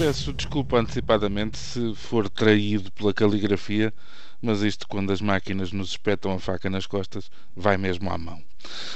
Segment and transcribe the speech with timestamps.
[0.00, 3.92] Peço desculpa antecipadamente se for traído pela caligrafia,
[4.40, 8.42] mas isto, quando as máquinas nos espetam a faca nas costas, vai mesmo à mão.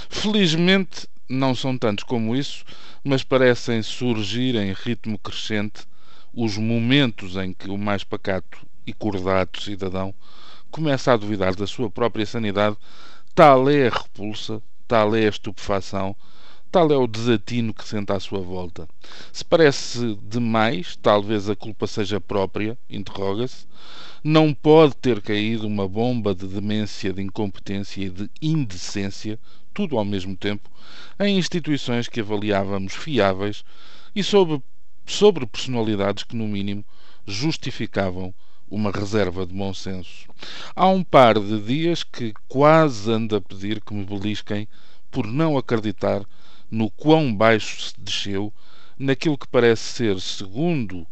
[0.08, 2.64] Felizmente, não são tantos como isso,
[3.04, 5.82] mas parecem surgir em ritmo crescente
[6.32, 10.14] os momentos em que o mais pacato e cordato cidadão
[10.70, 12.78] começa a duvidar da sua própria sanidade,
[13.34, 16.16] tal é a repulsa, tal é a estupefação
[16.74, 18.88] Tal é o desatino que sente à sua volta.
[19.32, 23.64] Se parece demais, talvez a culpa seja própria, interroga-se.
[24.24, 29.38] Não pode ter caído uma bomba de demência, de incompetência e de indecência,
[29.72, 30.68] tudo ao mesmo tempo,
[31.20, 33.64] em instituições que avaliávamos fiáveis
[34.12, 34.60] e sobre,
[35.06, 36.84] sobre personalidades que, no mínimo,
[37.24, 38.34] justificavam
[38.68, 40.26] uma reserva de bom senso.
[40.74, 44.66] Há um par de dias que quase ando a pedir que me belisquem
[45.08, 46.26] por não acreditar
[46.74, 48.52] no quão baixo se desceu
[48.98, 51.06] naquilo que parece ser, segundo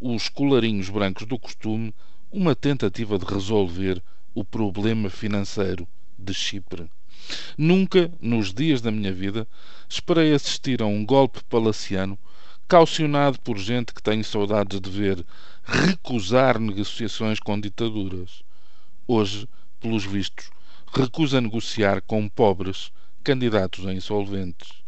[0.00, 1.92] os colarinhos brancos do costume,
[2.30, 4.00] uma tentativa de resolver
[4.32, 6.88] o problema financeiro de Chipre.
[7.58, 9.44] Nunca, nos dias da minha vida,
[9.88, 12.16] esperei assistir a um golpe palaciano
[12.68, 15.26] caucionado por gente que tenho saudades de ver
[15.64, 18.44] recusar negociações com ditaduras.
[19.08, 19.48] Hoje,
[19.80, 20.48] pelos vistos,
[20.94, 22.92] recusa negociar com pobres
[23.24, 24.81] candidatos a insolventes.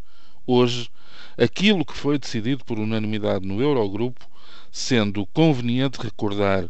[0.47, 0.91] Hoje,
[1.39, 4.29] aquilo que foi decidido por unanimidade no Eurogrupo,
[4.71, 6.69] sendo conveniente recordar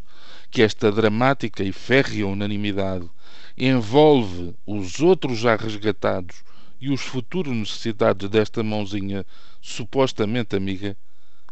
[0.48, 3.10] que esta dramática e férrea unanimidade
[3.58, 6.44] envolve os outros já resgatados
[6.80, 9.26] e os futuros necessitados desta mãozinha
[9.60, 10.96] supostamente amiga,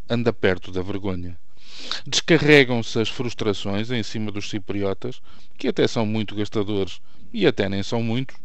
[0.08, 1.36] anda perto da vergonha.
[2.06, 5.20] Descarregam-se as frustrações em cima dos cipriotas,
[5.58, 7.00] que até são muito gastadores
[7.32, 8.36] e até nem são muitos,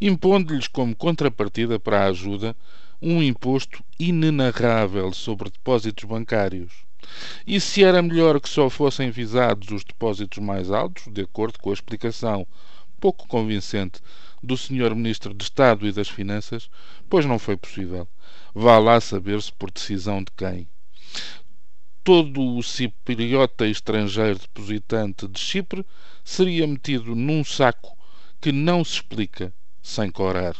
[0.00, 2.56] impondo-lhes como contrapartida para a ajuda
[3.00, 6.72] um imposto inenarrável sobre depósitos bancários.
[7.46, 11.70] E se era melhor que só fossem visados os depósitos mais altos, de acordo com
[11.70, 12.46] a explicação
[13.00, 14.00] pouco convincente
[14.42, 14.94] do Sr.
[14.94, 16.68] Ministro de Estado e das Finanças,
[17.08, 18.08] pois não foi possível.
[18.54, 20.68] Vá lá saber-se por decisão de quem.
[22.02, 25.84] Todo o cipriota estrangeiro depositante de Chipre
[26.24, 27.96] seria metido num saco
[28.40, 30.56] que não se explica sem corar.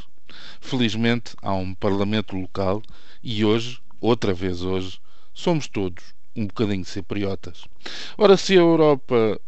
[0.60, 2.82] Felizmente há um Parlamento local
[3.22, 5.00] e hoje, outra vez hoje,
[5.32, 7.64] somos todos um bocadinho cipriotas.
[8.16, 9.40] Ora, se a Europa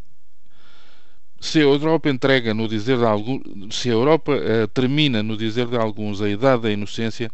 [1.41, 3.43] se a Europa entrega no dizer de alguns,
[3.75, 7.31] se a Europa uh, termina no dizer de alguns a idade da inocência,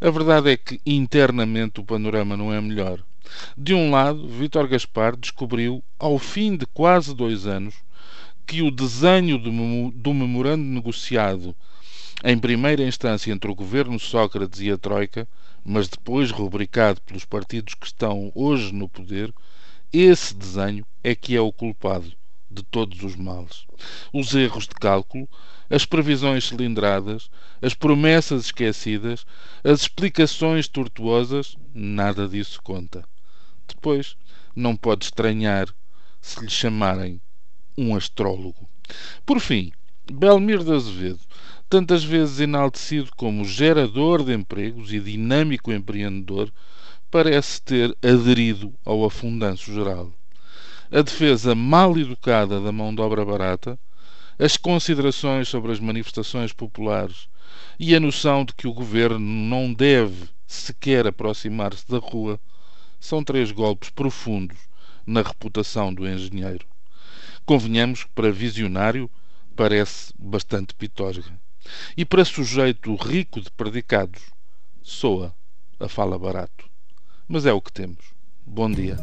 [0.00, 3.02] a verdade é que internamente o panorama não é melhor.
[3.56, 7.74] De um lado, Vítor Gaspar descobriu, ao fim de quase dois anos,
[8.46, 9.50] que o desenho do,
[9.90, 11.54] do memorando negociado
[12.24, 15.28] em primeira instância entre o governo Sócrates e a Troika,
[15.64, 19.32] mas depois rubricado pelos partidos que estão hoje no poder,
[19.92, 22.12] esse desenho é que é o culpado
[22.50, 23.66] de todos os males.
[24.12, 25.28] Os erros de cálculo,
[25.70, 27.30] as previsões cilindradas,
[27.60, 29.24] as promessas esquecidas,
[29.62, 33.04] as explicações tortuosas, nada disso conta.
[33.66, 34.16] Depois,
[34.56, 35.68] não pode estranhar
[36.20, 37.20] se lhe chamarem
[37.76, 38.68] um astrólogo.
[39.24, 39.70] Por fim,
[40.10, 41.20] Belmiro de Azevedo
[41.68, 46.50] tantas vezes enaltecido como gerador de empregos e dinâmico empreendedor,
[47.10, 50.10] parece ter aderido ao afundanço geral.
[50.90, 53.78] A defesa mal educada da mão de obra barata,
[54.38, 57.28] as considerações sobre as manifestações populares
[57.78, 62.40] e a noção de que o governo não deve sequer aproximar-se da rua
[62.98, 64.56] são três golpes profundos
[65.06, 66.66] na reputação do engenheiro.
[67.44, 69.10] Convenhamos que, para visionário,
[69.58, 71.36] parece bastante pitosga.
[71.96, 74.22] E para sujeito rico de predicados,
[74.84, 75.34] soa
[75.80, 76.70] a fala barato.
[77.26, 78.14] Mas é o que temos.
[78.46, 78.96] Bom dia.